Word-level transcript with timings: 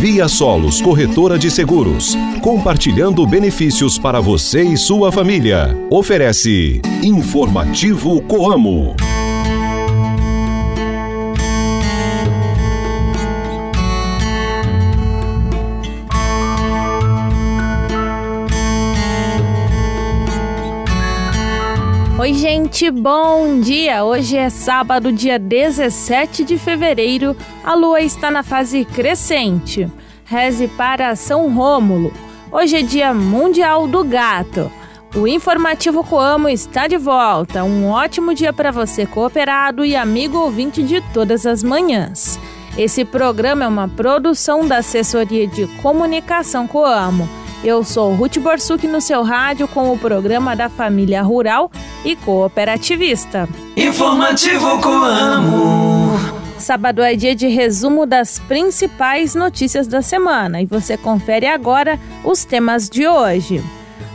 Via 0.00 0.28
Solos 0.28 0.80
Corretora 0.80 1.38
de 1.38 1.50
Seguros, 1.50 2.16
compartilhando 2.40 3.26
benefícios 3.26 3.98
para 3.98 4.18
você 4.18 4.62
e 4.62 4.74
sua 4.74 5.12
família. 5.12 5.76
Oferece 5.90 6.80
Informativo 7.02 8.22
Coamo. 8.22 8.96
Oi, 22.30 22.34
gente, 22.34 22.88
bom 22.92 23.58
dia! 23.58 24.04
Hoje 24.04 24.36
é 24.36 24.48
sábado, 24.48 25.10
dia 25.10 25.36
17 25.36 26.44
de 26.44 26.56
fevereiro. 26.56 27.36
A 27.64 27.74
lua 27.74 28.00
está 28.02 28.30
na 28.30 28.44
fase 28.44 28.84
crescente. 28.84 29.90
Reze 30.24 30.68
para 30.68 31.16
São 31.16 31.52
Rômulo. 31.52 32.12
Hoje 32.52 32.76
é 32.76 32.82
dia 32.82 33.12
mundial 33.12 33.88
do 33.88 34.04
gato. 34.04 34.70
O 35.12 35.26
informativo 35.26 36.04
Coamo 36.04 36.48
está 36.48 36.86
de 36.86 36.96
volta. 36.96 37.64
Um 37.64 37.88
ótimo 37.88 38.32
dia 38.32 38.52
para 38.52 38.70
você, 38.70 39.04
cooperado 39.04 39.84
e 39.84 39.96
amigo 39.96 40.38
ouvinte 40.38 40.84
de 40.84 41.00
todas 41.12 41.44
as 41.44 41.64
manhãs. 41.64 42.38
Esse 42.78 43.04
programa 43.04 43.64
é 43.64 43.68
uma 43.68 43.88
produção 43.88 44.68
da 44.68 44.76
Assessoria 44.76 45.48
de 45.48 45.66
Comunicação 45.82 46.68
Coamo 46.68 47.28
eu 47.62 47.84
sou 47.84 48.14
Ruth 48.14 48.38
Borsuk 48.38 48.86
no 48.86 49.00
seu 49.00 49.22
rádio 49.22 49.68
com 49.68 49.92
o 49.92 49.98
programa 49.98 50.56
da 50.56 50.68
família 50.68 51.22
rural 51.22 51.70
e 52.04 52.16
cooperativista. 52.16 53.48
Informativo 53.76 54.80
Coamo. 54.80 56.12
Sábado 56.58 57.02
é 57.02 57.14
dia 57.14 57.34
de 57.34 57.48
resumo 57.48 58.06
das 58.06 58.38
principais 58.38 59.34
notícias 59.34 59.86
da 59.86 60.02
semana 60.02 60.60
e 60.60 60.66
você 60.66 60.96
confere 60.96 61.46
agora 61.46 61.98
os 62.24 62.44
temas 62.44 62.88
de 62.88 63.06
hoje. 63.06 63.62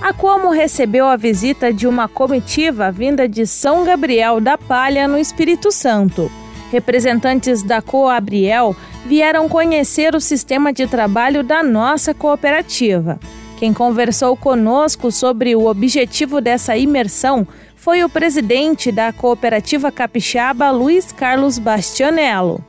A 0.01 0.13
Como 0.13 0.51
recebeu 0.51 1.07
a 1.07 1.15
visita 1.15 1.71
de 1.73 1.87
uma 1.87 2.07
comitiva 2.07 2.91
vinda 2.91 3.27
de 3.27 3.47
São 3.47 3.83
Gabriel 3.83 4.39
da 4.39 4.57
Palha, 4.57 5.07
no 5.07 5.17
Espírito 5.17 5.71
Santo. 5.71 6.31
Representantes 6.71 7.63
da 7.63 7.81
Coabriel 7.81 8.75
vieram 9.05 9.47
conhecer 9.47 10.15
o 10.15 10.19
sistema 10.19 10.73
de 10.73 10.87
trabalho 10.87 11.43
da 11.43 11.63
nossa 11.63 12.13
cooperativa. 12.13 13.19
Quem 13.65 13.73
conversou 13.73 14.37
conosco 14.37 15.11
sobre 15.11 15.55
o 15.55 15.65
objetivo 15.65 16.39
dessa 16.39 16.77
imersão 16.77 17.47
foi 17.75 18.03
o 18.03 18.09
presidente 18.09 18.91
da 18.91 19.11
Cooperativa 19.11 19.91
Capixaba, 19.91 20.69
Luiz 20.69 21.11
Carlos 21.11 21.57
Bastianello. 21.57 22.63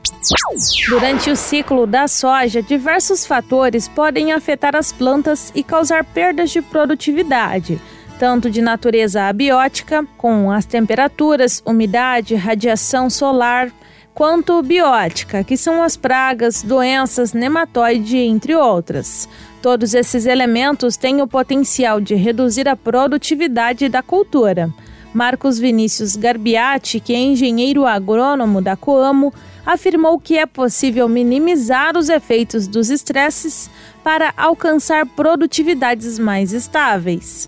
Durante 0.89 1.29
o 1.29 1.35
ciclo 1.35 1.85
da 1.85 2.07
soja, 2.07 2.63
diversos 2.63 3.27
fatores 3.27 3.87
podem 3.87 4.31
afetar 4.31 4.75
as 4.75 4.91
plantas 4.91 5.51
e 5.53 5.61
causar 5.61 6.03
perdas 6.03 6.49
de 6.49 6.63
produtividade, 6.63 7.79
tanto 8.17 8.49
de 8.49 8.59
natureza 8.59 9.25
abiótica, 9.25 10.03
com 10.17 10.49
as 10.49 10.65
temperaturas, 10.65 11.61
umidade, 11.63 12.33
radiação 12.33 13.07
solar, 13.07 13.71
quanto 14.15 14.63
biótica, 14.63 15.43
que 15.43 15.55
são 15.55 15.83
as 15.83 15.95
pragas, 15.95 16.63
doenças, 16.63 17.33
nematóide, 17.33 18.17
entre 18.17 18.55
outras. 18.55 19.29
Todos 19.67 19.93
esses 19.93 20.25
elementos 20.25 20.95
têm 20.95 21.21
o 21.21 21.27
potencial 21.27 21.99
de 21.99 22.15
reduzir 22.15 22.69
a 22.69 22.75
produtividade 22.77 23.89
da 23.89 24.01
cultura. 24.01 24.73
Marcos 25.13 25.59
Vinícius 25.59 26.15
Garbiati, 26.15 27.01
que 27.01 27.13
é 27.13 27.17
engenheiro 27.17 27.85
agrônomo 27.85 28.61
da 28.61 28.77
Coamo, 28.77 29.33
afirmou 29.65 30.17
que 30.21 30.37
é 30.37 30.45
possível 30.45 31.09
minimizar 31.09 31.97
os 31.97 32.07
efeitos 32.07 32.65
dos 32.65 32.89
estresses 32.89 33.69
para 34.05 34.33
alcançar 34.37 35.05
produtividades 35.05 36.17
mais 36.17 36.53
estáveis. 36.53 37.43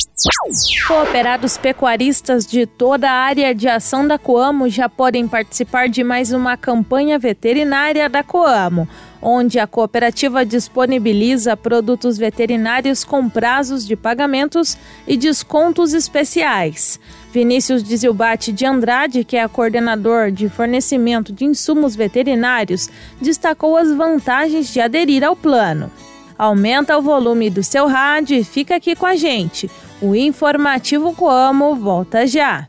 Cooperados 0.86 1.58
pecuaristas 1.58 2.46
de 2.46 2.66
toda 2.66 3.10
a 3.10 3.14
área 3.14 3.56
de 3.56 3.70
ação 3.70 4.06
da 4.06 4.18
Coamo 4.18 4.68
já 4.68 4.90
podem 4.90 5.26
participar 5.26 5.88
de 5.88 6.04
mais 6.04 6.34
uma 6.34 6.58
campanha 6.58 7.18
veterinária 7.18 8.10
da 8.10 8.22
Coamo, 8.22 8.90
onde 9.22 9.60
a 9.60 9.68
cooperativa 9.68 10.46
disponibiliza 10.46 11.58
produtos 11.58 12.18
veterinários 12.18 13.04
com 13.04 13.30
prazos 13.30 13.86
de 13.86 13.96
pagamentos 13.96 14.78
e 15.08 15.18
descontos 15.18 15.94
especiais. 15.94 17.00
Vinícius 17.32 17.84
Dizilbate 17.84 18.52
de 18.52 18.66
Andrade, 18.66 19.24
que 19.24 19.38
é 19.38 19.48
coordenador 19.48 20.32
de 20.32 20.50
fornecimento 20.50 21.34
de 21.34 21.46
insumos 21.46 21.96
veterinários, 21.96 22.90
destacou 23.22 23.78
as 23.78 23.92
vantagens 23.94 24.72
de 24.72 24.80
aderir 24.80 25.24
ao 25.24 25.36
plano. 25.36 25.92
Aumenta 26.38 26.98
o 26.98 27.02
volume 27.02 27.50
do 27.50 27.62
seu 27.62 27.86
rádio 27.86 28.38
e 28.38 28.44
fica 28.46 28.78
aqui 28.78 28.96
com 28.96 29.06
a 29.06 29.16
gente. 29.16 29.70
O 30.02 30.16
informativo 30.16 31.14
Coamo 31.14 31.76
volta 31.76 32.26
já. 32.26 32.69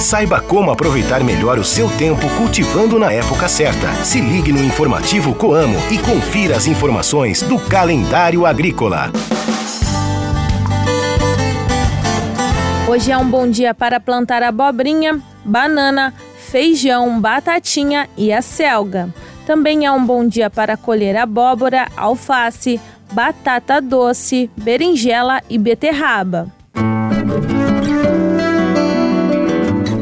Saiba 0.00 0.40
como 0.40 0.70
aproveitar 0.70 1.22
melhor 1.22 1.58
o 1.58 1.64
seu 1.64 1.88
tempo 1.96 2.28
cultivando 2.36 2.98
na 2.98 3.12
época 3.12 3.48
certa. 3.48 3.92
Se 4.04 4.20
ligue 4.20 4.52
no 4.52 4.62
informativo 4.62 5.34
Coamo 5.34 5.78
e 5.90 5.98
confira 5.98 6.56
as 6.56 6.66
informações 6.66 7.42
do 7.42 7.58
calendário 7.58 8.44
agrícola. 8.44 9.10
Hoje 12.88 13.10
é 13.10 13.16
um 13.16 13.28
bom 13.28 13.48
dia 13.48 13.72
para 13.72 13.98
plantar 13.98 14.42
abobrinha, 14.42 15.20
banana, 15.44 16.12
feijão, 16.50 17.20
batatinha 17.20 18.08
e 18.16 18.32
a 18.32 18.42
selga. 18.42 19.08
Também 19.46 19.86
é 19.86 19.92
um 19.92 20.04
bom 20.04 20.26
dia 20.26 20.50
para 20.50 20.76
colher 20.76 21.16
abóbora, 21.16 21.88
alface, 21.96 22.80
batata 23.12 23.80
doce, 23.80 24.50
berinjela 24.56 25.40
e 25.48 25.56
beterraba. 25.56 26.52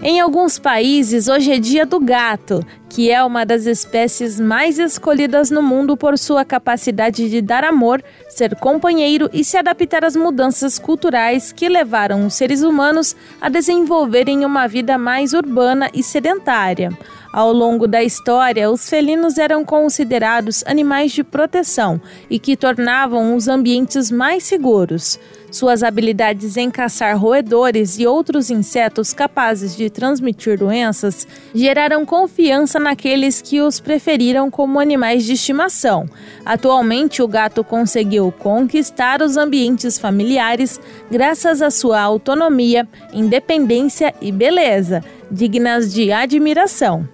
Em 0.05 0.19
alguns 0.19 0.59
países, 0.59 1.29
hoje 1.29 1.53
é 1.53 1.61
dia 1.61 1.87
do 1.87 2.01
gato, 2.01 2.67
que 2.89 3.09
é 3.09 3.23
uma 3.23 3.47
das 3.47 3.67
espécies 3.67 4.41
mais 4.41 4.77
escolhidas 4.77 5.49
no 5.49 5.63
mundo 5.63 5.97
por 5.97 6.19
sua 6.19 6.45
capacidade 6.45 7.31
de 7.31 7.41
dar 7.41 7.63
amor, 7.63 8.03
ser 8.29 8.57
companheiro 8.57 9.31
e 9.33 9.45
se 9.45 9.57
adaptar 9.57 10.05
às 10.05 10.17
mudanças 10.17 10.77
culturais 10.77 11.53
que 11.53 11.69
levaram 11.69 12.27
os 12.27 12.35
seres 12.35 12.63
humanos 12.63 13.15
a 13.41 13.49
desenvolverem 13.49 14.45
uma 14.45 14.67
vida 14.67 14.99
mais 14.99 15.35
urbana 15.35 15.89
e 15.95 16.03
sedentária. 16.03 16.91
Ao 17.33 17.51
longo 17.51 17.89
da 17.89 18.03
história, 18.03 18.71
os 18.71 18.91
felinos 18.91 19.39
eram 19.39 19.65
considerados 19.65 20.63
animais 20.67 21.13
de 21.13 21.25
proteção 21.25 21.99
e 22.29 22.39
que 22.39 22.59
tornavam 22.59 23.35
os 23.35 23.49
ambientes 23.49 24.11
mais 24.11 24.45
seguros. 24.45 25.19
Suas 25.51 25.83
habilidades 25.83 26.59
em 26.59 26.71
caçar 26.71 27.17
roedores 27.17 27.99
e 27.99 28.07
outros 28.07 28.51
insetos 28.51 29.15
capazes 29.15 29.75
de 29.75 29.89
transmitir 29.89 30.59
doenças 30.59 31.27
geraram 31.55 32.05
confiança 32.05 32.79
naqueles 32.79 33.41
que 33.41 33.63
os 33.63 33.81
preferiram 33.81 34.51
como 34.51 34.79
animais 34.79 35.25
de 35.25 35.33
estimação. 35.33 36.07
Atualmente, 36.45 37.23
o 37.23 37.29
gato 37.29 37.65
conseguiu 37.65 38.31
conquistar 38.39 39.23
os 39.23 39.39
ambientes 39.39 39.99
familiares 39.99 40.79
graças 41.11 41.63
à 41.63 41.71
sua 41.71 41.99
autonomia, 42.01 42.87
independência 43.11 44.15
e 44.21 44.31
beleza, 44.31 45.03
dignas 45.31 45.93
de 45.95 46.13
admiração. 46.13 47.09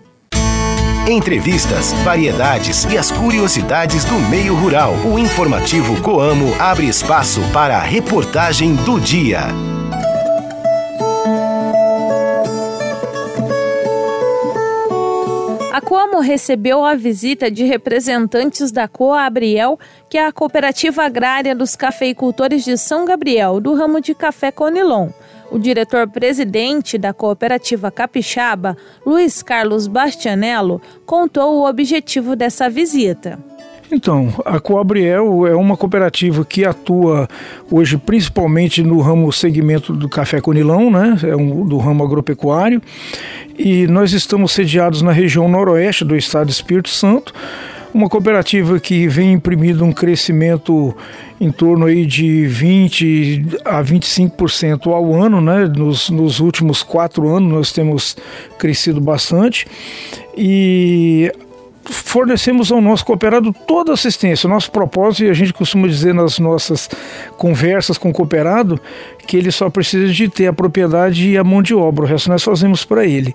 Entrevistas, 1.09 1.95
variedades 2.05 2.85
e 2.85 2.99
as 2.99 3.11
curiosidades 3.11 4.05
do 4.05 4.17
meio 4.29 4.55
rural. 4.55 4.93
O 5.11 5.19
informativo 5.19 5.99
Coamo 6.03 6.55
abre 6.59 6.87
espaço 6.87 7.41
para 7.51 7.79
a 7.79 7.81
reportagem 7.81 8.75
do 8.75 9.01
dia. 9.01 9.41
A 15.73 15.81
Coamo 15.81 16.21
recebeu 16.21 16.85
a 16.85 16.95
visita 16.95 17.51
de 17.51 17.65
representantes 17.65 18.71
da 18.71 18.87
Coabriel, 18.87 19.79
que 20.11 20.19
é 20.19 20.27
a 20.27 20.33
cooperativa 20.33 21.05
agrária 21.05 21.55
dos 21.55 21.75
cafeicultores 21.75 22.63
de 22.63 22.77
São 22.77 23.07
Gabriel, 23.07 23.61
do 23.61 23.73
ramo 23.75 23.99
de 23.99 24.15
café 24.15 24.53
Conilon. 24.53 25.09
O 25.51 25.59
diretor-presidente 25.59 26.99
da 26.99 27.13
cooperativa 27.13 27.91
Capixaba, 27.91 28.77
Luiz 29.05 29.43
Carlos 29.43 29.87
Bastianello, 29.87 30.81
contou 31.07 31.57
o 31.57 31.69
objetivo 31.69 32.37
dessa 32.37 32.69
visita. 32.69 33.39
Então, 33.91 34.29
a 34.45 34.61
Coabriel 34.61 35.47
é 35.47 35.55
uma 35.55 35.75
cooperativa 35.75 36.45
que 36.45 36.67
atua 36.67 37.27
hoje 37.71 37.97
principalmente 37.97 38.83
no 38.83 39.01
ramo 39.01 39.33
segmento 39.33 39.95
do 39.95 40.09
café 40.09 40.41
conilão, 40.43 40.91
né? 40.91 41.17
É 41.23 41.35
um, 41.35 41.65
do 41.67 41.79
ramo 41.79 42.05
agropecuário. 42.05 42.83
E 43.59 43.87
nós 43.87 44.13
estamos 44.13 44.53
sediados 44.53 45.01
na 45.01 45.11
região 45.11 45.49
noroeste 45.49 46.05
do 46.05 46.15
estado 46.15 46.47
do 46.47 46.53
Espírito 46.53 46.91
Santo 46.91 47.33
uma 47.93 48.09
cooperativa 48.09 48.79
que 48.79 49.09
vem 49.09 49.33
imprimindo 49.33 49.85
um 49.85 49.93
crescimento 49.93 50.95
em 51.41 51.51
torno 51.51 51.87
aí 51.87 52.05
de 52.05 52.47
20 52.47 53.59
a 53.65 53.83
25% 53.83 54.93
ao 54.93 55.15
ano, 55.15 55.41
né? 55.41 55.67
Nos, 55.67 56.11
nos 56.11 56.41
últimos 56.41 56.83
quatro 56.83 57.29
anos 57.29 57.53
nós 57.53 57.73
temos 57.73 58.17
crescido 58.59 59.01
bastante 59.01 59.67
e 60.37 61.33
fornecemos 61.89 62.71
ao 62.71 62.81
nosso 62.81 63.05
cooperado 63.05 63.53
toda 63.67 63.93
a 63.93 63.95
assistência. 63.95 64.47
O 64.47 64.51
nosso 64.51 64.71
propósito, 64.71 65.25
e 65.25 65.31
a 65.31 65.35
gente 65.35 65.53
costuma 65.53 65.89
dizer 65.89 66.15
nas 66.15 66.39
nossas 66.39 66.89
conversas 67.37 67.99
com 67.99 68.11
o 68.11 68.13
cooperado, 68.13 68.81
que 69.27 69.37
ele 69.37 69.51
só 69.51 69.69
precisa 69.69 70.13
de 70.13 70.29
ter 70.29 70.47
a 70.47 70.53
propriedade 70.53 71.29
e 71.29 71.37
a 71.37 71.45
mão 71.45 71.63
de 71.63 71.75
obra, 71.75 72.05
o 72.05 72.09
resto 72.09 72.29
nós 72.29 72.43
fazemos 72.43 72.85
para 72.85 73.05
ele. 73.05 73.35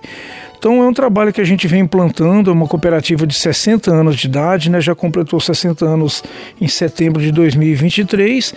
Então 0.58 0.82
é 0.82 0.86
um 0.86 0.94
trabalho 0.94 1.32
que 1.32 1.40
a 1.40 1.44
gente 1.44 1.68
vem 1.68 1.80
implantando, 1.80 2.50
é 2.50 2.52
uma 2.52 2.66
cooperativa 2.66 3.26
de 3.26 3.34
60 3.34 3.92
anos 3.92 4.16
de 4.16 4.26
idade, 4.26 4.70
né, 4.70 4.80
já 4.80 4.94
completou 4.94 5.38
60 5.38 5.84
anos 5.84 6.22
em 6.60 6.68
setembro 6.68 7.20
de 7.20 7.30
2023 7.30 8.54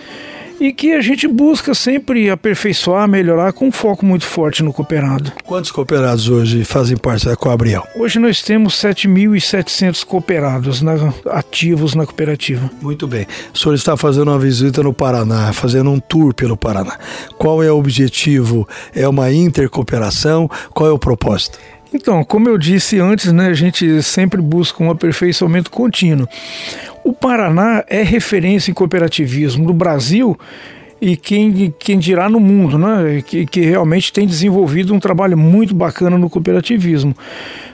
e 0.60 0.72
que 0.72 0.92
a 0.92 1.00
gente 1.00 1.26
busca 1.28 1.74
sempre 1.74 2.30
aperfeiçoar, 2.30 3.08
melhorar 3.08 3.52
com 3.52 3.68
um 3.68 3.72
foco 3.72 4.04
muito 4.04 4.24
forte 4.24 4.62
no 4.62 4.72
cooperado. 4.72 5.32
Quantos 5.44 5.70
cooperados 5.70 6.28
hoje 6.28 6.64
fazem 6.64 6.96
parte 6.96 7.26
da 7.26 7.36
Coabriel? 7.36 7.86
Hoje 7.96 8.18
nós 8.18 8.42
temos 8.42 8.74
7.700 8.74 10.04
cooperados 10.04 10.82
na, 10.82 11.12
ativos 11.26 11.94
na 11.94 12.04
cooperativa. 12.04 12.70
Muito 12.80 13.06
bem. 13.06 13.26
O 13.54 13.58
senhor 13.58 13.74
está 13.74 13.96
fazendo 13.96 14.28
uma 14.28 14.38
visita 14.38 14.82
no 14.82 14.92
Paraná, 14.92 15.52
fazendo 15.52 15.90
um 15.90 16.00
tour 16.00 16.34
pelo 16.34 16.56
Paraná. 16.56 16.98
Qual 17.36 17.62
é 17.62 17.70
o 17.70 17.78
objetivo? 17.78 18.68
É 18.94 19.06
uma 19.06 19.32
intercooperação? 19.32 20.50
Qual 20.72 20.88
é 20.88 20.92
o 20.92 20.98
propósito? 20.98 21.58
Então, 21.92 22.22
como 22.22 22.48
eu 22.48 22.58
disse 22.58 22.98
antes, 22.98 23.32
né, 23.32 23.46
a 23.46 23.54
gente 23.54 24.02
sempre 24.02 24.40
busca 24.40 24.82
um 24.82 24.90
aperfeiçoamento 24.90 25.70
contínuo. 25.70 26.28
O 27.02 27.12
Paraná 27.12 27.84
é 27.88 28.02
referência 28.02 28.70
em 28.70 28.74
cooperativismo 28.74 29.64
no 29.64 29.72
Brasil 29.72 30.38
e 31.00 31.16
quem, 31.16 31.72
quem 31.78 31.98
dirá 31.98 32.28
no 32.28 32.40
mundo, 32.40 32.76
né? 32.78 33.22
Que, 33.24 33.46
que 33.46 33.60
realmente 33.60 34.12
tem 34.12 34.26
desenvolvido 34.26 34.92
um 34.92 34.98
trabalho 34.98 35.36
muito 35.36 35.74
bacana 35.74 36.18
no 36.18 36.28
cooperativismo. 36.28 37.14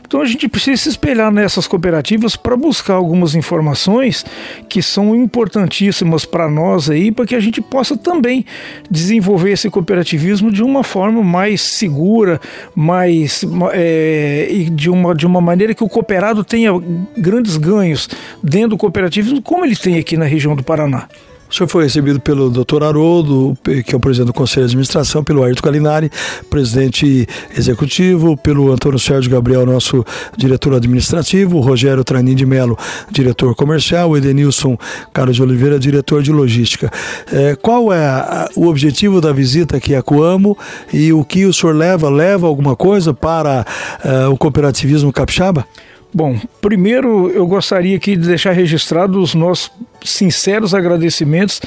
Então 0.06 0.20
a 0.20 0.26
gente 0.26 0.46
precisa 0.48 0.82
se 0.82 0.88
espelhar 0.90 1.32
nessas 1.32 1.66
cooperativas 1.66 2.36
para 2.36 2.56
buscar 2.56 2.94
algumas 2.94 3.34
informações 3.34 4.24
que 4.68 4.82
são 4.82 5.14
importantíssimas 5.14 6.24
para 6.24 6.48
nós 6.48 6.90
aí, 6.90 7.10
para 7.10 7.26
que 7.26 7.34
a 7.34 7.40
gente 7.40 7.60
possa 7.60 7.96
também 7.96 8.44
desenvolver 8.90 9.52
esse 9.52 9.70
cooperativismo 9.70 10.52
de 10.52 10.62
uma 10.62 10.84
forma 10.84 11.22
mais 11.22 11.62
segura, 11.62 12.40
mais 12.76 13.44
é, 13.72 14.46
e 14.50 14.70
de 14.70 14.90
uma, 14.90 15.14
de 15.14 15.26
uma 15.26 15.40
maneira 15.40 15.74
que 15.74 15.82
o 15.82 15.88
cooperado 15.88 16.44
tenha 16.44 16.70
grandes 17.16 17.56
ganhos 17.56 18.08
dentro 18.42 18.70
do 18.70 18.76
cooperativismo, 18.76 19.42
como 19.42 19.64
ele 19.64 19.74
tem 19.74 19.98
aqui 19.98 20.16
na 20.16 20.26
região 20.26 20.54
do 20.54 20.62
Paraná. 20.62 21.08
O 21.48 21.54
senhor 21.54 21.68
foi 21.68 21.84
recebido 21.84 22.18
pelo 22.18 22.50
Dr. 22.50 22.82
Haroldo, 22.82 23.56
que 23.84 23.94
é 23.94 23.96
o 23.96 24.00
presidente 24.00 24.28
do 24.28 24.32
Conselho 24.32 24.66
de 24.66 24.72
Administração, 24.72 25.22
pelo 25.22 25.42
Ayrton 25.44 25.62
Calinari, 25.62 26.10
presidente 26.50 27.28
executivo, 27.56 28.36
pelo 28.36 28.72
Antônio 28.72 28.98
Sérgio 28.98 29.30
Gabriel, 29.30 29.64
nosso 29.64 30.04
diretor 30.36 30.74
administrativo, 30.74 31.60
Rogério 31.60 32.02
Tranin 32.02 32.34
de 32.34 32.44
Melo, 32.44 32.76
diretor 33.10 33.54
comercial, 33.54 34.16
Edenilson 34.16 34.76
Carlos 35.12 35.36
de 35.36 35.42
Oliveira, 35.42 35.78
diretor 35.78 36.22
de 36.22 36.32
logística. 36.32 36.90
É, 37.30 37.54
qual 37.54 37.92
é 37.92 38.04
a, 38.04 38.48
o 38.56 38.66
objetivo 38.66 39.20
da 39.20 39.32
visita 39.32 39.76
aqui 39.76 39.94
a 39.94 40.02
Coamo 40.02 40.56
e 40.92 41.12
o 41.12 41.24
que 41.24 41.44
o 41.44 41.52
senhor 41.52 41.74
leva? 41.74 42.10
Leva 42.10 42.46
alguma 42.46 42.74
coisa 42.74 43.14
para 43.14 43.64
uh, 44.04 44.30
o 44.30 44.36
cooperativismo 44.36 45.12
capixaba? 45.12 45.66
Bom, 46.12 46.38
primeiro 46.60 47.28
eu 47.30 47.44
gostaria 47.44 47.96
aqui 47.96 48.16
de 48.16 48.28
deixar 48.28 48.52
registrado 48.52 49.20
os 49.20 49.34
nossos 49.34 49.70
sinceros 50.04 50.74
agradecimentos 50.74 51.60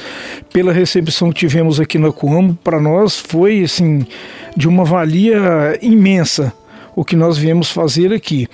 pela 0.52 0.72
recepção 0.72 1.30
que 1.30 1.40
tivemos 1.40 1.80
aqui 1.80 1.98
na 1.98 2.12
Coamo. 2.12 2.56
Para 2.62 2.80
nós 2.80 3.18
foi 3.18 3.62
assim 3.62 4.06
de 4.56 4.68
uma 4.68 4.84
valia 4.84 5.78
imensa 5.82 6.52
o 6.98 7.04
que 7.04 7.14
nós 7.14 7.38
viemos 7.38 7.70
fazer 7.70 8.12
aqui. 8.12 8.48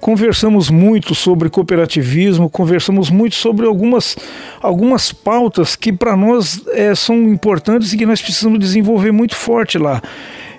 Conversamos 0.00 0.68
muito 0.70 1.14
sobre 1.14 1.48
cooperativismo, 1.48 2.50
conversamos 2.50 3.10
muito 3.10 3.36
sobre 3.36 3.64
algumas, 3.64 4.16
algumas 4.60 5.12
pautas 5.12 5.76
que 5.76 5.92
para 5.92 6.16
nós 6.16 6.62
é, 6.72 6.96
são 6.96 7.22
importantes 7.28 7.92
e 7.92 7.96
que 7.96 8.04
nós 8.04 8.20
precisamos 8.20 8.58
desenvolver 8.58 9.12
muito 9.12 9.36
forte 9.36 9.78
lá 9.78 10.02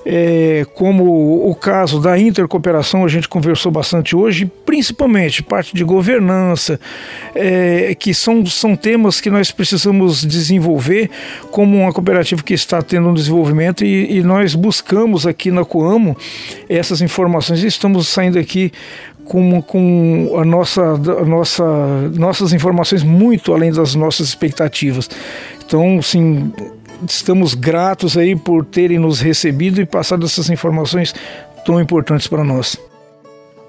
é, 0.10 0.66
como 0.74 1.50
o 1.50 1.54
caso 1.54 2.00
da 2.00 2.18
intercooperação, 2.18 3.04
a 3.04 3.10
gente 3.10 3.28
conversou 3.28 3.70
bastante 3.70 4.16
hoje, 4.16 4.50
principalmente 4.66 5.44
parte 5.44 5.76
de 5.76 5.84
governança, 5.84 6.80
é, 7.36 7.94
que 7.94 8.14
são, 8.14 8.46
são 8.46 8.74
temas 8.74 9.20
que 9.20 9.30
nós 9.30 9.52
precisamos 9.52 10.24
desenvolver 10.24 11.10
como 11.52 11.76
uma 11.76 11.92
cooperativa 11.92 12.42
que 12.42 12.54
está 12.54 12.82
tendo 12.82 13.10
um 13.10 13.14
desenvolvimento 13.14 13.84
e, 13.84 14.20
e 14.20 14.24
nós 14.24 14.56
buscamos 14.56 15.28
aqui 15.28 15.52
na 15.52 15.66
Coamo 15.66 16.16
essas 16.70 17.02
informações 17.02 17.62
e 17.62 17.68
estamos 17.68 18.08
saindo 18.08 18.40
aqui 18.40 18.72
com, 19.26 19.62
com 19.62 20.38
a 20.40 20.46
nossa, 20.46 20.82
a 20.84 21.26
nossa, 21.26 21.66
nossas 22.16 22.54
informações 22.54 23.04
muito 23.04 23.54
além 23.54 23.74
das 23.74 23.94
nossas 23.94 24.30
expectativas. 24.30 25.10
Então, 25.66 26.02
sim, 26.02 26.50
estamos 27.08 27.54
gratos 27.54 28.18
aí 28.18 28.36
por 28.36 28.66
terem 28.66 29.00
nos 29.00 29.20
recebido 29.20 29.82
e 29.82 29.86
passado 29.86 30.26
essas 30.26 30.50
informações 30.50 31.14
tão 31.66 31.82
importantes 31.82 32.28
para 32.28 32.44
nós. 32.44 32.78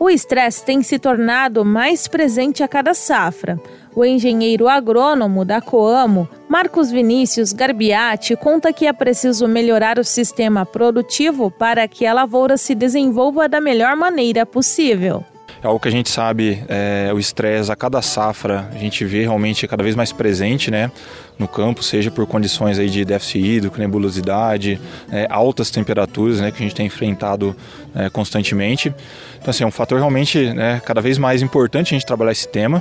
O 0.00 0.08
estresse 0.08 0.64
tem 0.64 0.80
se 0.82 0.98
tornado 0.98 1.64
mais 1.64 2.06
presente 2.06 2.62
a 2.62 2.68
cada 2.68 2.94
safra. 2.94 3.60
O 3.96 4.04
engenheiro 4.04 4.68
agrônomo 4.68 5.44
da 5.44 5.60
Coamo, 5.60 6.28
Marcos 6.48 6.88
Vinícius 6.88 7.52
Garbiati, 7.52 8.36
conta 8.36 8.72
que 8.72 8.86
é 8.86 8.92
preciso 8.92 9.48
melhorar 9.48 9.98
o 9.98 10.04
sistema 10.04 10.64
produtivo 10.64 11.50
para 11.50 11.88
que 11.88 12.06
a 12.06 12.12
lavoura 12.12 12.56
se 12.56 12.76
desenvolva 12.76 13.48
da 13.48 13.60
melhor 13.60 13.96
maneira 13.96 14.46
possível. 14.46 15.24
É 15.62 15.66
algo 15.66 15.80
que 15.80 15.88
a 15.88 15.90
gente 15.90 16.08
sabe, 16.08 16.62
é, 16.68 17.10
o 17.12 17.18
estresse 17.18 17.70
a 17.70 17.74
cada 17.74 18.00
safra, 18.00 18.68
a 18.72 18.78
gente 18.78 19.04
vê 19.04 19.22
realmente 19.22 19.66
cada 19.66 19.82
vez 19.82 19.96
mais 19.96 20.12
presente 20.12 20.70
né, 20.70 20.88
no 21.36 21.48
campo, 21.48 21.82
seja 21.82 22.12
por 22.12 22.28
condições 22.28 22.78
aí 22.78 22.88
de 22.88 23.04
déficit 23.04 23.38
hídrico, 23.38 23.76
nebulosidade, 23.76 24.80
é, 25.10 25.26
altas 25.28 25.68
temperaturas 25.68 26.40
né, 26.40 26.52
que 26.52 26.58
a 26.58 26.62
gente 26.62 26.76
tem 26.76 26.86
enfrentado 26.86 27.56
é, 27.92 28.08
constantemente. 28.08 28.94
Então, 29.40 29.50
assim, 29.50 29.64
é 29.64 29.66
um 29.66 29.72
fator 29.72 29.98
realmente 29.98 30.52
né, 30.52 30.80
cada 30.84 31.00
vez 31.00 31.18
mais 31.18 31.42
importante 31.42 31.92
a 31.92 31.98
gente 31.98 32.06
trabalhar 32.06 32.30
esse 32.30 32.46
tema. 32.46 32.80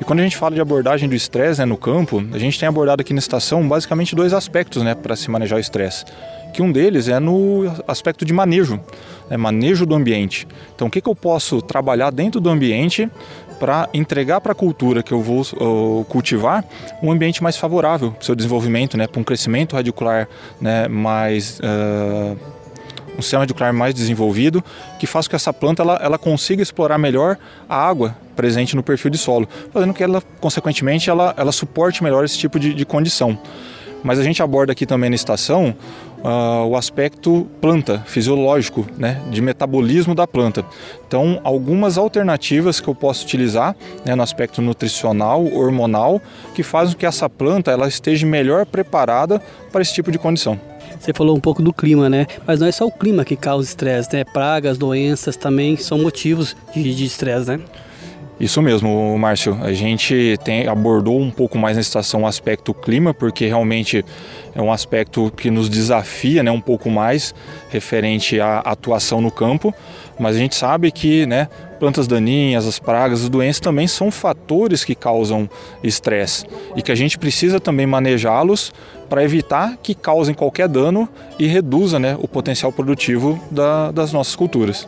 E 0.00 0.04
quando 0.04 0.20
a 0.20 0.22
gente 0.22 0.36
fala 0.36 0.54
de 0.54 0.60
abordagem 0.60 1.08
do 1.08 1.14
estresse 1.14 1.60
né, 1.60 1.64
no 1.64 1.76
campo, 1.76 2.24
a 2.32 2.38
gente 2.38 2.58
tem 2.58 2.68
abordado 2.68 3.00
aqui 3.00 3.12
na 3.12 3.18
estação 3.18 3.66
basicamente 3.66 4.14
dois 4.14 4.32
aspectos 4.32 4.82
né, 4.82 4.94
para 4.94 5.16
se 5.16 5.30
manejar 5.30 5.56
o 5.56 5.60
estresse. 5.60 6.04
Que 6.52 6.62
um 6.62 6.70
deles 6.70 7.08
é 7.08 7.18
no 7.18 7.64
aspecto 7.86 8.24
de 8.24 8.32
manejo, 8.32 8.80
né, 9.28 9.36
manejo 9.36 9.84
do 9.84 9.94
ambiente. 9.94 10.46
Então, 10.74 10.86
o 10.86 10.90
que, 10.90 11.00
que 11.00 11.08
eu 11.08 11.14
posso 11.14 11.60
trabalhar 11.60 12.10
dentro 12.10 12.40
do 12.40 12.48
ambiente 12.48 13.10
para 13.58 13.88
entregar 13.92 14.40
para 14.40 14.52
a 14.52 14.54
cultura 14.54 15.02
que 15.02 15.12
eu 15.12 15.20
vou 15.20 15.42
uh, 15.42 16.04
cultivar 16.04 16.64
um 17.02 17.10
ambiente 17.10 17.42
mais 17.42 17.56
favorável 17.56 18.12
para 18.12 18.22
o 18.22 18.24
seu 18.24 18.36
desenvolvimento, 18.36 18.96
né, 18.96 19.08
para 19.08 19.20
um 19.20 19.24
crescimento 19.24 19.74
radicular 19.74 20.28
né, 20.60 20.86
mais. 20.86 21.58
Uh, 21.60 22.57
um 23.18 23.22
sistema 23.22 23.42
radicular 23.42 23.74
mais 23.74 23.92
desenvolvido, 23.94 24.62
que 24.98 25.06
faz 25.06 25.26
com 25.26 25.30
que 25.30 25.36
essa 25.36 25.52
planta 25.52 25.82
ela, 25.82 25.98
ela 26.00 26.18
consiga 26.18 26.62
explorar 26.62 26.98
melhor 26.98 27.36
a 27.68 27.76
água 27.76 28.16
presente 28.36 28.76
no 28.76 28.82
perfil 28.82 29.10
de 29.10 29.18
solo, 29.18 29.48
fazendo 29.72 29.92
que 29.92 30.02
ela, 30.02 30.22
consequentemente, 30.40 31.10
ela, 31.10 31.34
ela 31.36 31.50
suporte 31.50 32.02
melhor 32.04 32.24
esse 32.24 32.38
tipo 32.38 32.58
de, 32.60 32.72
de 32.72 32.84
condição. 32.86 33.36
Mas 34.02 34.20
a 34.20 34.22
gente 34.22 34.40
aborda 34.40 34.70
aqui 34.70 34.86
também 34.86 35.10
na 35.10 35.16
estação 35.16 35.74
uh, 36.18 36.64
o 36.66 36.76
aspecto 36.76 37.48
planta, 37.60 38.02
fisiológico, 38.06 38.86
né, 38.96 39.20
de 39.30 39.40
metabolismo 39.40 40.14
da 40.14 40.26
planta. 40.26 40.64
Então, 41.06 41.40
algumas 41.42 41.98
alternativas 41.98 42.80
que 42.80 42.88
eu 42.88 42.94
posso 42.94 43.24
utilizar 43.24 43.74
né, 44.04 44.14
no 44.14 44.22
aspecto 44.22 44.62
nutricional, 44.62 45.44
hormonal, 45.52 46.20
que 46.54 46.62
fazem 46.62 46.94
com 46.94 47.00
que 47.00 47.06
essa 47.06 47.28
planta 47.28 47.70
ela 47.70 47.88
esteja 47.88 48.26
melhor 48.26 48.66
preparada 48.66 49.42
para 49.72 49.82
esse 49.82 49.94
tipo 49.94 50.12
de 50.12 50.18
condição. 50.18 50.60
Você 50.98 51.12
falou 51.12 51.36
um 51.36 51.40
pouco 51.40 51.62
do 51.62 51.72
clima, 51.72 52.08
né? 52.08 52.26
Mas 52.46 52.60
não 52.60 52.66
é 52.66 52.72
só 52.72 52.86
o 52.86 52.92
clima 52.92 53.24
que 53.24 53.36
causa 53.36 53.68
estresse, 53.68 54.14
né? 54.14 54.24
Pragas, 54.24 54.76
doenças 54.76 55.36
também 55.36 55.76
são 55.76 55.98
motivos 55.98 56.56
de 56.74 57.04
estresse, 57.04 57.48
né? 57.48 57.60
Isso 58.40 58.62
mesmo, 58.62 59.18
Márcio. 59.18 59.58
A 59.62 59.72
gente 59.72 60.38
tem, 60.44 60.68
abordou 60.68 61.20
um 61.20 61.30
pouco 61.30 61.58
mais 61.58 61.76
na 61.76 61.80
estação 61.80 62.22
o 62.22 62.26
aspecto 62.26 62.72
clima, 62.72 63.12
porque 63.12 63.46
realmente 63.46 64.04
é 64.54 64.62
um 64.62 64.72
aspecto 64.72 65.32
que 65.36 65.50
nos 65.50 65.68
desafia 65.68 66.40
né, 66.42 66.50
um 66.50 66.60
pouco 66.60 66.88
mais 66.88 67.34
referente 67.68 68.40
à 68.40 68.60
atuação 68.60 69.20
no 69.20 69.30
campo, 69.30 69.74
mas 70.20 70.36
a 70.36 70.38
gente 70.38 70.54
sabe 70.54 70.92
que 70.92 71.26
né, 71.26 71.48
plantas 71.78 72.06
daninhas, 72.06 72.66
as 72.66 72.78
pragas, 72.78 73.22
as 73.22 73.28
doenças 73.28 73.60
também 73.60 73.86
são 73.86 74.10
fatores 74.10 74.84
que 74.84 74.94
causam 74.94 75.48
estresse 75.82 76.46
e 76.76 76.82
que 76.82 76.92
a 76.92 76.94
gente 76.94 77.18
precisa 77.18 77.60
também 77.60 77.86
manejá-los 77.86 78.72
para 79.08 79.24
evitar 79.24 79.76
que 79.82 79.94
causem 79.94 80.34
qualquer 80.34 80.68
dano 80.68 81.08
e 81.38 81.46
reduza 81.46 81.98
né, 81.98 82.16
o 82.20 82.28
potencial 82.28 82.70
produtivo 82.70 83.40
da, 83.50 83.90
das 83.90 84.12
nossas 84.12 84.36
culturas. 84.36 84.86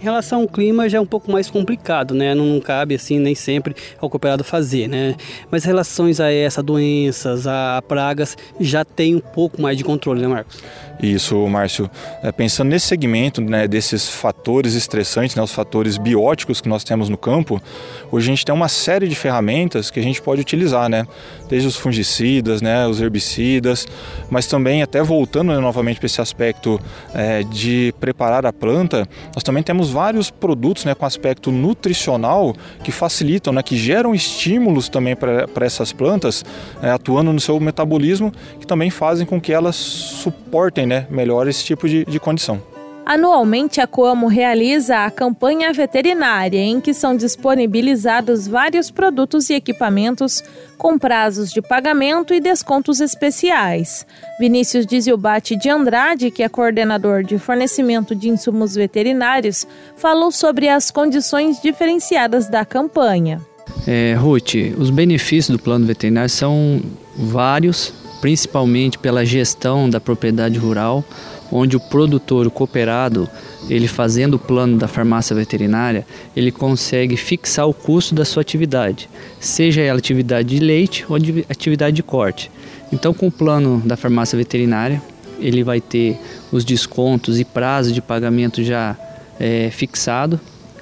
Em 0.00 0.04
relação 0.04 0.42
ao 0.42 0.48
clima 0.48 0.88
já 0.88 0.98
é 0.98 1.00
um 1.00 1.06
pouco 1.06 1.30
mais 1.30 1.50
complicado, 1.50 2.14
né? 2.14 2.34
Não, 2.34 2.60
cabe 2.60 2.94
assim 2.94 3.18
nem 3.18 3.34
sempre 3.34 3.74
ao 4.00 4.08
cooperado 4.08 4.44
fazer, 4.44 4.88
né? 4.88 5.16
Mas 5.50 5.64
relações 5.64 6.20
a 6.20 6.30
essa 6.30 6.62
doenças, 6.62 7.46
a 7.46 7.82
pragas, 7.86 8.36
já 8.60 8.84
tem 8.84 9.16
um 9.16 9.20
pouco 9.20 9.60
mais 9.60 9.76
de 9.76 9.82
controle, 9.82 10.20
né, 10.20 10.28
Marcos? 10.28 10.62
Isso, 11.02 11.36
Márcio. 11.46 11.88
É, 12.22 12.32
pensando 12.32 12.70
nesse 12.70 12.86
segmento, 12.86 13.40
né, 13.40 13.68
desses 13.68 14.08
fatores 14.08 14.74
estressantes, 14.74 15.36
né, 15.36 15.42
os 15.42 15.52
fatores 15.52 15.96
bióticos 15.96 16.60
que 16.60 16.68
nós 16.68 16.82
temos 16.82 17.08
no 17.08 17.16
campo, 17.16 17.62
hoje 18.10 18.28
a 18.28 18.30
gente 18.30 18.44
tem 18.44 18.54
uma 18.54 18.68
série 18.68 19.06
de 19.06 19.14
ferramentas 19.14 19.90
que 19.90 20.00
a 20.00 20.02
gente 20.02 20.20
pode 20.20 20.40
utilizar, 20.40 20.88
né? 20.88 21.06
Desde 21.48 21.68
os 21.68 21.76
fungicidas, 21.76 22.60
né, 22.60 22.86
os 22.86 23.00
herbicidas, 23.00 23.86
mas 24.28 24.46
também 24.46 24.82
até 24.82 25.02
voltando 25.02 25.52
né, 25.52 25.58
novamente 25.58 25.98
para 25.98 26.06
esse 26.06 26.20
aspecto 26.20 26.80
é, 27.14 27.42
de 27.44 27.94
preparar 28.00 28.44
a 28.44 28.52
planta, 28.52 29.08
nós 29.34 29.44
também 29.44 29.62
temos 29.62 29.87
vários 29.88 30.30
produtos, 30.30 30.84
né, 30.84 30.94
com 30.94 31.04
aspecto 31.04 31.50
nutricional 31.50 32.54
que 32.82 32.92
facilitam, 32.92 33.52
né, 33.52 33.62
que 33.62 33.76
geram 33.76 34.14
estímulos 34.14 34.88
também 34.88 35.16
para 35.16 35.66
essas 35.66 35.92
plantas, 35.92 36.44
é, 36.82 36.90
atuando 36.90 37.32
no 37.32 37.40
seu 37.40 37.58
metabolismo, 37.58 38.32
que 38.60 38.66
também 38.66 38.90
fazem 38.90 39.26
com 39.26 39.40
que 39.40 39.52
elas 39.52 39.76
suportem 39.76 40.86
né, 40.86 41.06
melhor 41.10 41.48
esse 41.48 41.64
tipo 41.64 41.88
de, 41.88 42.04
de 42.04 42.20
condição. 42.20 42.60
Anualmente, 43.08 43.80
a 43.80 43.86
Coamo 43.86 44.26
realiza 44.26 45.06
a 45.06 45.10
campanha 45.10 45.72
veterinária, 45.72 46.58
em 46.58 46.78
que 46.78 46.92
são 46.92 47.16
disponibilizados 47.16 48.46
vários 48.46 48.90
produtos 48.90 49.48
e 49.48 49.54
equipamentos 49.54 50.44
com 50.76 50.98
prazos 50.98 51.50
de 51.50 51.62
pagamento 51.62 52.34
e 52.34 52.40
descontos 52.40 53.00
especiais. 53.00 54.06
Vinícius 54.38 54.84
Dizilbati 54.84 55.56
de 55.56 55.70
Andrade, 55.70 56.30
que 56.30 56.42
é 56.42 56.50
coordenador 56.50 57.24
de 57.24 57.38
fornecimento 57.38 58.14
de 58.14 58.28
insumos 58.28 58.74
veterinários, 58.74 59.66
falou 59.96 60.30
sobre 60.30 60.68
as 60.68 60.90
condições 60.90 61.62
diferenciadas 61.62 62.46
da 62.46 62.62
campanha. 62.62 63.40
É, 63.86 64.16
Ruth, 64.18 64.52
os 64.76 64.90
benefícios 64.90 65.56
do 65.56 65.62
plano 65.62 65.86
veterinário 65.86 66.28
são 66.28 66.82
vários, 67.16 67.90
principalmente 68.20 68.98
pela 68.98 69.24
gestão 69.24 69.88
da 69.88 69.98
propriedade 69.98 70.58
rural, 70.58 71.02
onde 71.50 71.76
o 71.76 71.80
produtor, 71.80 72.46
o 72.46 72.50
cooperado, 72.50 73.28
ele 73.68 73.88
fazendo 73.88 74.34
o 74.34 74.38
plano 74.38 74.78
da 74.78 74.88
farmácia 74.88 75.34
veterinária, 75.34 76.06
ele 76.36 76.50
consegue 76.50 77.16
fixar 77.16 77.68
o 77.68 77.74
custo 77.74 78.14
da 78.14 78.24
sua 78.24 78.40
atividade, 78.40 79.08
seja 79.40 79.80
ela 79.80 79.98
atividade 79.98 80.48
de 80.48 80.58
leite 80.58 81.04
ou 81.08 81.18
de 81.18 81.44
atividade 81.48 81.96
de 81.96 82.02
corte. 82.02 82.50
Então, 82.92 83.12
com 83.12 83.26
o 83.26 83.32
plano 83.32 83.82
da 83.84 83.96
farmácia 83.96 84.36
veterinária, 84.36 85.02
ele 85.38 85.62
vai 85.62 85.80
ter 85.80 86.18
os 86.50 86.64
descontos 86.64 87.38
e 87.38 87.44
prazo 87.44 87.92
de 87.92 88.00
pagamento 88.00 88.62
já 88.62 88.96
é, 89.38 89.70
fixado. 89.70 90.40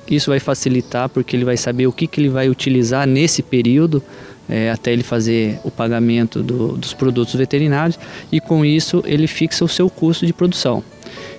Isso 0.09 0.31
vai 0.31 0.39
facilitar 0.39 1.09
porque 1.09 1.35
ele 1.35 1.45
vai 1.45 1.57
saber 1.57 1.87
o 1.87 1.93
que, 1.93 2.07
que 2.07 2.21
ele 2.21 2.29
vai 2.29 2.49
utilizar 2.49 3.07
nesse 3.07 3.43
período 3.43 4.03
é, 4.49 4.71
até 4.71 4.93
ele 4.93 5.03
fazer 5.03 5.59
o 5.65 5.71
pagamento 5.71 6.43
do, 6.43 6.77
dos 6.77 6.93
produtos 6.93 7.35
veterinários 7.35 7.99
e 8.31 8.41
com 8.41 8.65
isso 8.65 9.03
ele 9.07 9.27
fixa 9.27 9.65
o 9.65 9.69
seu 9.69 9.89
custo 9.89 10.27
de 10.27 10.33
produção. 10.33 10.83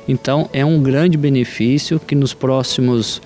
Então 0.08 0.50
é 0.54 0.64
um 0.64 0.82
grande 0.82 1.18
benefício 1.18 2.00
que 2.00 2.16
nos 2.16 2.34
próximos 2.34 3.22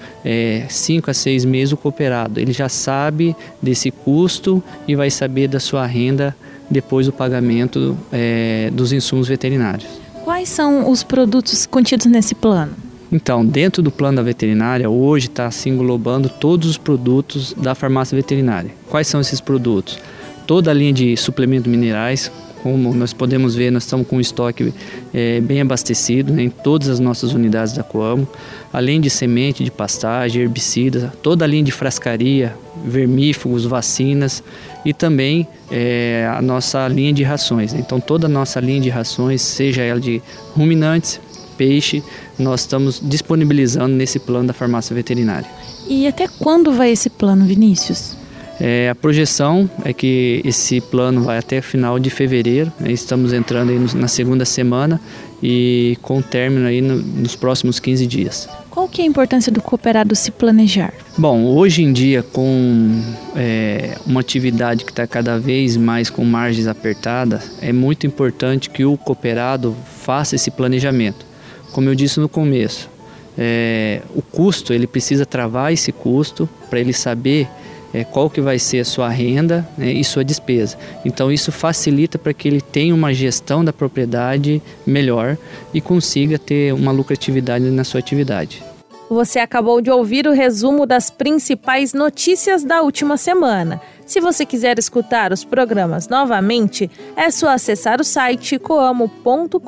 5 0.70 1.10
é, 1.10 1.12
a 1.12 1.14
6 1.14 1.46
meses 1.46 1.72
o 1.72 1.78
cooperado 1.78 2.40
ele 2.40 2.52
já 2.52 2.68
sabe 2.68 3.36
desse 3.62 3.92
custo 3.92 4.64
e 4.88 4.96
vai 4.96 5.10
saber 5.10 5.48
da 5.48 5.60
sua 5.60 5.86
renda 5.86 6.36
depois 6.70 7.06
do 7.06 7.14
pagamento 7.14 7.98
é, 8.12 8.70
dos 8.74 8.92
insumos 8.94 9.28
veterinários. 9.28 9.88
Quais 10.24 10.50
são 10.50 10.90
os 10.90 11.04
produtos 11.04 11.66
contidos 11.66 12.06
nesse 12.06 12.34
plano? 12.34 12.91
Então, 13.12 13.46
dentro 13.46 13.84
do 13.84 13.92
plano 13.92 14.18
da 14.18 14.24
veterinária, 14.24 14.90
hoje 14.90 15.28
está 15.28 15.52
se 15.52 15.70
englobando 15.70 16.30
todos 16.30 16.70
os 16.70 16.78
produtos 16.78 17.54
da 17.54 17.76
farmácia 17.76 18.16
veterinária. 18.16 18.72
Quais 18.90 19.08
são 19.08 19.20
esses 19.20 19.42
produtos? 19.42 20.00
Toda 20.48 20.72
a 20.72 20.74
linha 20.74 20.94
de 20.94 21.18
suplementos 21.18 21.70
minerais, 21.70 22.32
como 22.64 22.94
nós 22.94 23.12
podemos 23.12 23.54
ver, 23.54 23.70
nós 23.70 23.84
estamos 23.84 24.08
com 24.08 24.18
um 24.18 24.20
estoque 24.22 24.74
é, 25.14 25.42
bem 25.42 25.60
abastecido 25.60 26.32
né, 26.32 26.44
em 26.44 26.50
todas 26.50 26.88
as 26.88 27.00
nossas 27.00 27.34
unidades 27.34 27.74
da 27.74 27.84
Coamo, 27.84 28.28
além 28.72 29.02
de 29.02 29.10
semente, 29.10 29.64
de 29.64 29.72
pastagem, 29.72 30.44
herbicidas, 30.44 31.10
toda 31.22 31.44
a 31.44 31.48
linha 31.48 31.64
de 31.64 31.72
frascaria, 31.72 32.56
vermífugos, 32.86 33.66
vacinas 33.66 34.44
e 34.86 34.94
também 34.94 35.48
é, 35.70 36.30
a 36.34 36.42
nossa 36.42 36.88
linha 36.88 37.12
de 37.12 37.24
rações. 37.24 37.74
Então 37.74 38.00
toda 38.00 38.28
a 38.28 38.30
nossa 38.30 38.60
linha 38.60 38.80
de 38.80 38.90
rações, 38.90 39.42
seja 39.42 39.82
ela 39.82 40.00
de 40.00 40.22
ruminantes, 40.56 41.20
peixe, 41.62 42.02
nós 42.40 42.62
estamos 42.62 43.00
disponibilizando 43.00 43.96
nesse 43.96 44.18
plano 44.18 44.48
da 44.48 44.54
farmácia 44.54 44.96
veterinária. 44.96 45.48
E 45.88 46.08
até 46.08 46.28
quando 46.28 46.72
vai 46.72 46.90
esse 46.90 47.08
plano, 47.08 47.46
Vinícius? 47.46 48.18
É, 48.60 48.90
a 48.90 48.96
projeção 48.96 49.70
é 49.86 49.94
que 49.94 50.42
esse 50.44 50.82
plano 50.82 51.22
vai 51.22 51.38
até 51.38 51.62
final 51.62 52.00
de 52.00 52.10
fevereiro. 52.10 52.72
Né? 52.80 52.92
Estamos 52.92 53.32
entrando 53.32 53.70
aí 53.70 53.80
na 53.96 54.08
segunda 54.08 54.44
semana 54.44 55.00
e 55.42 55.98
com 56.02 56.20
término 56.20 56.66
aí 56.66 56.82
no, 56.82 56.96
nos 56.98 57.36
próximos 57.36 57.80
15 57.80 58.08
dias. 58.08 58.50
Qual 58.72 58.88
que 58.88 59.02
é 59.02 59.04
a 59.04 59.08
importância 59.08 59.52
do 59.52 59.62
cooperado 59.62 60.16
se 60.16 60.32
planejar? 60.32 60.94
Bom, 61.16 61.46
hoje 61.46 61.84
em 61.84 61.94
dia 61.94 62.24
com 62.24 63.02
é, 63.36 63.98
uma 64.06 64.20
atividade 64.20 64.84
que 64.84 64.92
está 64.92 65.06
cada 65.06 65.38
vez 65.40 65.78
mais 65.78 66.10
com 66.10 66.24
margens 66.24 66.68
apertadas, 66.68 67.52
é 67.62 67.72
muito 67.72 68.08
importante 68.08 68.70
que 68.70 68.86
o 68.86 68.98
cooperado 68.98 69.76
faça 70.04 70.36
esse 70.36 70.50
planejamento 70.50 71.31
como 71.72 71.90
eu 71.90 71.96
disse 71.96 72.20
no 72.20 72.30
começo, 72.30 72.90
é, 73.38 74.02
o 74.14 74.22
custo, 74.22 74.74
ele 74.74 74.88
precisa 74.88 75.26
travar 75.26 75.72
esse 75.72 75.92
custo 75.92 76.48
para 76.70 76.80
ele 76.80 76.94
saber 76.94 77.48
é, 77.94 78.04
qual 78.04 78.30
que 78.30 78.42
vai 78.42 78.58
ser 78.60 78.80
a 78.80 78.86
sua 78.86 79.10
renda 79.10 79.68
né, 79.78 79.92
e 79.92 80.04
sua 80.04 80.24
despesa. 80.24 80.78
Então 81.06 81.32
isso 81.32 81.52
facilita 81.52 82.18
para 82.18 82.34
que 82.34 82.48
ele 82.48 82.62
tenha 82.62 82.94
uma 82.94 83.14
gestão 83.14 83.64
da 83.64 83.74
propriedade 83.74 84.62
melhor 84.86 85.38
e 85.74 85.82
consiga 85.82 86.38
ter 86.38 86.74
uma 86.74 86.92
lucratividade 86.92 87.66
na 87.66 87.84
sua 87.84 88.00
atividade. 88.00 88.64
Você 89.12 89.40
acabou 89.40 89.82
de 89.82 89.92
ouvir 89.92 90.26
o 90.26 90.32
resumo 90.32 90.86
das 90.86 91.10
principais 91.10 91.94
notícias 91.94 92.64
da 92.64 92.82
última 92.82 93.18
semana. 93.18 93.82
Se 94.06 94.22
você 94.22 94.46
quiser 94.46 94.80
escutar 94.80 95.34
os 95.34 95.44
programas 95.44 96.08
novamente, 96.08 96.90
é 97.14 97.30
só 97.30 97.50
acessar 97.50 98.00
o 98.00 98.06
site 98.06 98.58
coamo.com.br 98.58 99.60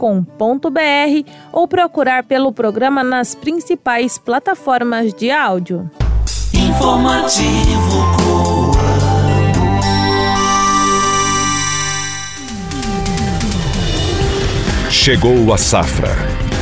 ou 1.51 1.67
procurar 1.67 2.23
pelo 2.23 2.53
programa 2.53 3.03
nas 3.03 3.35
principais 3.35 4.17
plataformas 4.17 5.13
de 5.13 5.29
áudio. 5.29 5.91
Informativo 6.53 7.97
Coamo. 8.15 8.71
Chegou 14.89 15.53
a 15.53 15.57
safra 15.57 16.32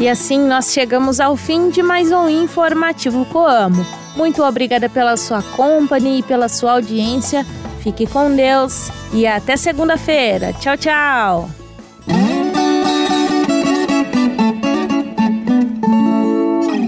E 0.00 0.08
assim 0.08 0.38
nós 0.38 0.72
chegamos 0.72 1.18
ao 1.18 1.36
fim 1.36 1.70
de 1.70 1.82
mais 1.82 2.12
um 2.12 2.28
informativo 2.28 3.24
Coamo. 3.24 3.84
Muito 4.16 4.42
obrigada 4.44 4.88
pela 4.88 5.16
sua 5.16 5.42
companhia 5.42 6.20
e 6.20 6.22
pela 6.22 6.48
sua 6.48 6.72
audiência. 6.72 7.44
Fique 7.80 8.06
com 8.06 8.34
Deus 8.34 8.90
e 9.12 9.26
até 9.26 9.56
segunda-feira. 9.56 10.52
Tchau, 10.52 10.76
tchau. 10.76 11.50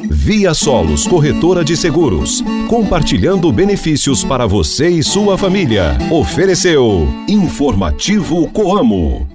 Via 0.09 0.55
Solos 0.55 1.09
Corretora 1.09 1.65
de 1.65 1.77
Seguros, 1.77 2.45
compartilhando 2.69 3.51
benefícios 3.51 4.23
para 4.23 4.47
você 4.47 4.89
e 4.89 5.03
sua 5.03 5.37
família. 5.37 5.99
Ofereceu 6.13 7.09
Informativo 7.27 8.49
Coamo. 8.53 9.30